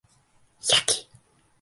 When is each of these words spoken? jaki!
jaki! 0.67 0.97